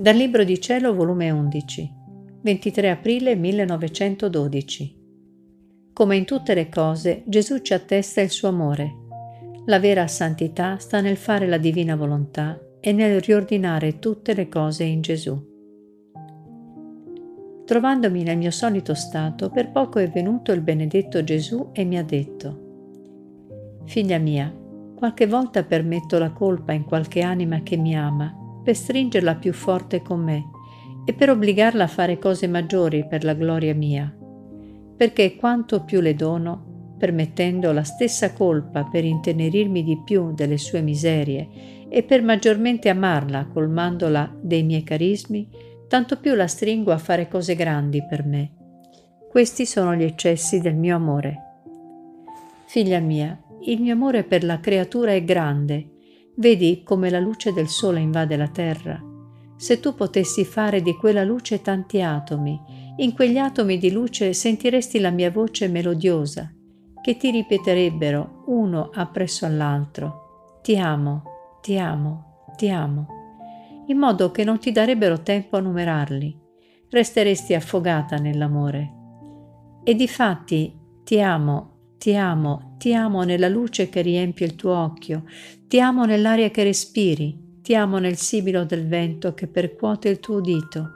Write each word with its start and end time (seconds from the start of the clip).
Dal 0.00 0.14
Libro 0.14 0.44
di 0.44 0.60
Cielo, 0.60 0.94
volume 0.94 1.28
11, 1.28 1.92
23 2.42 2.88
aprile 2.88 3.34
1912. 3.34 4.96
Come 5.92 6.16
in 6.16 6.24
tutte 6.24 6.54
le 6.54 6.68
cose, 6.68 7.24
Gesù 7.26 7.58
ci 7.58 7.74
attesta 7.74 8.20
il 8.20 8.30
suo 8.30 8.46
amore. 8.46 8.94
La 9.66 9.80
vera 9.80 10.06
santità 10.06 10.78
sta 10.78 11.00
nel 11.00 11.16
fare 11.16 11.48
la 11.48 11.58
divina 11.58 11.96
volontà 11.96 12.60
e 12.78 12.92
nel 12.92 13.20
riordinare 13.20 13.98
tutte 13.98 14.34
le 14.34 14.48
cose 14.48 14.84
in 14.84 15.00
Gesù. 15.00 15.36
Trovandomi 17.64 18.22
nel 18.22 18.38
mio 18.38 18.52
solito 18.52 18.94
stato, 18.94 19.50
per 19.50 19.72
poco 19.72 19.98
è 19.98 20.08
venuto 20.08 20.52
il 20.52 20.60
benedetto 20.60 21.24
Gesù 21.24 21.70
e 21.72 21.82
mi 21.82 21.98
ha 21.98 22.04
detto, 22.04 23.80
Figlia 23.84 24.18
mia, 24.18 24.56
qualche 24.94 25.26
volta 25.26 25.64
permetto 25.64 26.20
la 26.20 26.30
colpa 26.30 26.70
in 26.70 26.84
qualche 26.84 27.22
anima 27.22 27.64
che 27.64 27.76
mi 27.76 27.96
ama, 27.96 28.46
per 28.68 28.76
stringerla 28.76 29.36
più 29.36 29.54
forte 29.54 30.02
con 30.02 30.20
me 30.22 30.50
e 31.06 31.14
per 31.14 31.30
obbligarla 31.30 31.84
a 31.84 31.86
fare 31.86 32.18
cose 32.18 32.46
maggiori 32.46 33.06
per 33.06 33.24
la 33.24 33.32
gloria 33.32 33.74
mia, 33.74 34.14
perché 34.94 35.36
quanto 35.36 35.84
più 35.84 36.02
le 36.02 36.14
dono, 36.14 36.92
permettendo 36.98 37.72
la 37.72 37.82
stessa 37.82 38.34
colpa 38.34 38.84
per 38.84 39.06
intenerirmi 39.06 39.82
di 39.82 40.02
più 40.04 40.34
delle 40.34 40.58
sue 40.58 40.82
miserie 40.82 41.48
e 41.88 42.02
per 42.02 42.22
maggiormente 42.22 42.90
amarla 42.90 43.46
colmandola 43.46 44.36
dei 44.38 44.64
miei 44.64 44.82
carismi, 44.82 45.48
tanto 45.88 46.18
più 46.18 46.34
la 46.34 46.46
stringo 46.46 46.92
a 46.92 46.98
fare 46.98 47.26
cose 47.26 47.54
grandi 47.54 48.04
per 48.06 48.26
me. 48.26 48.52
Questi 49.30 49.64
sono 49.64 49.94
gli 49.94 50.04
eccessi 50.04 50.60
del 50.60 50.76
mio 50.76 50.94
amore. 50.94 51.36
Figlia 52.66 53.00
mia, 53.00 53.34
il 53.62 53.80
mio 53.80 53.94
amore 53.94 54.24
per 54.24 54.44
la 54.44 54.60
creatura 54.60 55.12
è 55.12 55.24
grande. 55.24 55.92
Vedi 56.38 56.82
come 56.82 57.10
la 57.10 57.20
luce 57.20 57.52
del 57.52 57.68
sole 57.68 58.00
invade 58.00 58.36
la 58.36 58.48
terra. 58.48 59.00
Se 59.56 59.80
tu 59.80 59.94
potessi 59.94 60.44
fare 60.44 60.82
di 60.82 60.94
quella 60.94 61.24
luce 61.24 61.60
tanti 61.60 62.00
atomi, 62.00 62.60
in 62.96 63.12
quegli 63.12 63.38
atomi 63.38 63.76
di 63.78 63.90
luce 63.90 64.32
sentiresti 64.32 65.00
la 65.00 65.10
mia 65.10 65.30
voce 65.30 65.68
melodiosa, 65.68 66.52
che 67.00 67.16
ti 67.16 67.30
ripeterebbero 67.30 68.44
uno 68.46 68.90
appresso 68.92 69.46
all'altro. 69.46 70.60
Ti 70.62 70.78
amo, 70.78 71.22
ti 71.60 71.78
amo, 71.78 72.44
ti 72.56 72.68
amo 72.70 73.16
in 73.88 73.98
modo 73.98 74.30
che 74.30 74.44
non 74.44 74.58
ti 74.58 74.70
darebbero 74.70 75.22
tempo 75.22 75.56
a 75.56 75.60
numerarli. 75.60 76.38
Resteresti 76.90 77.54
affogata 77.54 78.16
nell'amore. 78.16 78.94
E 79.82 79.94
difatti 79.94 80.78
ti 81.04 81.20
amo, 81.20 81.77
ti 81.98 82.14
amo, 82.14 82.76
ti 82.78 82.94
amo 82.94 83.24
nella 83.24 83.48
luce 83.48 83.88
che 83.88 84.00
riempie 84.02 84.46
il 84.46 84.54
tuo 84.54 84.72
occhio, 84.72 85.24
ti 85.66 85.80
amo 85.80 86.04
nell'aria 86.04 86.48
che 86.50 86.62
respiri, 86.62 87.58
ti 87.60 87.74
amo 87.74 87.98
nel 87.98 88.16
sibilo 88.16 88.64
del 88.64 88.86
vento 88.86 89.34
che 89.34 89.48
percuote 89.48 90.08
il 90.08 90.20
tuo 90.20 90.36
udito, 90.36 90.92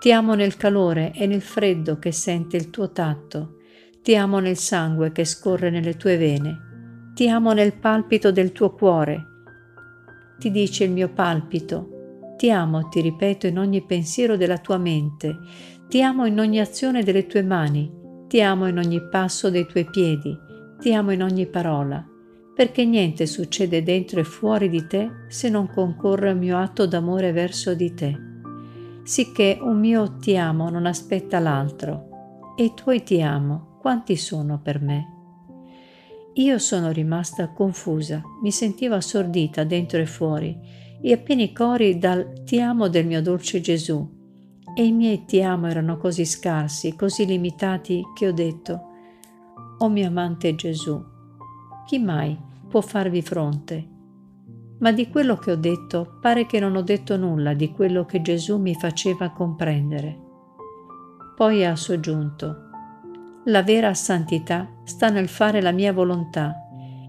ti 0.00 0.12
amo 0.12 0.34
nel 0.34 0.56
calore 0.56 1.12
e 1.14 1.26
nel 1.26 1.40
freddo 1.40 1.98
che 1.98 2.10
sente 2.10 2.56
il 2.56 2.68
tuo 2.70 2.90
tatto, 2.90 3.58
ti 4.02 4.16
amo 4.16 4.40
nel 4.40 4.56
sangue 4.56 5.12
che 5.12 5.24
scorre 5.24 5.70
nelle 5.70 5.96
tue 5.96 6.16
vene, 6.16 7.12
ti 7.14 7.28
amo 7.28 7.52
nel 7.52 7.74
palpito 7.74 8.32
del 8.32 8.50
tuo 8.50 8.72
cuore. 8.72 9.26
Ti 10.38 10.50
dice 10.50 10.84
il 10.84 10.90
mio 10.90 11.10
palpito, 11.10 12.34
ti 12.36 12.50
amo, 12.50 12.88
ti 12.88 13.00
ripeto, 13.00 13.46
in 13.46 13.58
ogni 13.58 13.84
pensiero 13.84 14.36
della 14.36 14.58
tua 14.58 14.78
mente, 14.78 15.38
ti 15.86 16.02
amo 16.02 16.24
in 16.26 16.40
ogni 16.40 16.58
azione 16.58 17.04
delle 17.04 17.26
tue 17.26 17.42
mani, 17.42 17.99
ti 18.30 18.40
amo 18.40 18.68
in 18.68 18.78
ogni 18.78 19.02
passo 19.08 19.50
dei 19.50 19.66
tuoi 19.66 19.90
piedi, 19.90 20.38
ti 20.78 20.94
amo 20.94 21.10
in 21.10 21.20
ogni 21.20 21.46
parola, 21.46 22.06
perché 22.54 22.84
niente 22.84 23.26
succede 23.26 23.82
dentro 23.82 24.20
e 24.20 24.24
fuori 24.24 24.68
di 24.68 24.86
te 24.86 25.10
se 25.26 25.48
non 25.48 25.66
concorre 25.66 26.30
un 26.30 26.38
mio 26.38 26.56
atto 26.56 26.86
d'amore 26.86 27.32
verso 27.32 27.74
di 27.74 27.92
te. 27.92 28.16
Sicché 29.02 29.58
un 29.60 29.80
mio 29.80 30.16
ti 30.18 30.36
amo 30.36 30.70
non 30.70 30.86
aspetta 30.86 31.40
l'altro, 31.40 32.54
e 32.56 32.66
i 32.66 32.72
tuoi 32.72 33.02
ti 33.02 33.20
amo, 33.20 33.78
quanti 33.80 34.14
sono 34.14 34.60
per 34.62 34.80
me? 34.80 35.06
Io 36.34 36.58
sono 36.58 36.92
rimasta 36.92 37.50
confusa, 37.50 38.22
mi 38.42 38.52
sentivo 38.52 38.94
assordita 38.94 39.64
dentro 39.64 39.98
e 39.98 40.06
fuori, 40.06 40.56
e 41.02 41.12
a 41.12 41.16
pieni 41.16 41.52
cori 41.52 41.98
dal 41.98 42.44
ti 42.44 42.60
amo 42.60 42.86
del 42.86 43.06
mio 43.06 43.22
dolce 43.22 43.60
Gesù. 43.60 44.18
E 44.74 44.84
i 44.84 44.92
miei 44.92 45.24
ti 45.24 45.42
amo 45.42 45.66
erano 45.66 45.96
così 45.96 46.24
scarsi, 46.24 46.96
così 46.96 47.26
limitati, 47.26 48.02
che 48.14 48.28
ho 48.28 48.32
detto, 48.32 48.88
O 49.78 49.88
mio 49.88 50.06
amante 50.06 50.54
Gesù, 50.54 51.02
chi 51.86 51.98
mai 51.98 52.38
può 52.68 52.80
farvi 52.80 53.22
fronte? 53.22 53.88
Ma 54.78 54.92
di 54.92 55.08
quello 55.08 55.36
che 55.36 55.52
ho 55.52 55.56
detto 55.56 56.18
pare 56.20 56.46
che 56.46 56.60
non 56.60 56.76
ho 56.76 56.82
detto 56.82 57.16
nulla 57.16 57.54
di 57.54 57.70
quello 57.72 58.04
che 58.04 58.22
Gesù 58.22 58.58
mi 58.58 58.74
faceva 58.74 59.30
comprendere. 59.30 60.18
Poi 61.34 61.64
ha 61.64 61.76
soggiunto, 61.76 62.68
la 63.46 63.62
vera 63.62 63.94
santità 63.94 64.68
sta 64.84 65.08
nel 65.08 65.28
fare 65.28 65.62
la 65.62 65.72
mia 65.72 65.92
volontà 65.92 66.54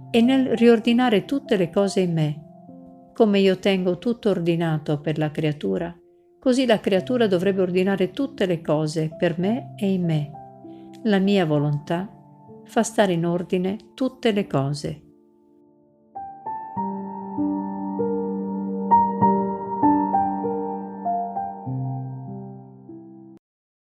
e 0.09 0.21
nel 0.21 0.55
riordinare 0.57 1.25
tutte 1.25 1.57
le 1.57 1.69
cose 1.69 1.99
in 1.99 2.13
me 2.13 2.45
come 3.13 3.39
io 3.39 3.59
tengo 3.59 3.99
tutto 3.99 4.29
ordinato 4.29 4.99
per 4.99 5.17
la 5.17 5.29
creatura, 5.29 5.95
così 6.41 6.65
la 6.65 6.79
creatura 6.79 7.27
dovrebbe 7.27 7.61
ordinare 7.61 8.09
tutte 8.09 8.47
le 8.47 8.61
cose 8.61 9.15
per 9.15 9.37
me 9.37 9.75
e 9.77 9.93
in 9.93 10.03
me. 10.03 10.31
La 11.03 11.19
mia 11.19 11.45
volontà 11.45 12.09
fa 12.65 12.81
stare 12.81 13.13
in 13.13 13.27
ordine 13.27 13.77
tutte 13.93 14.31
le 14.31 14.47
cose. 14.47 15.10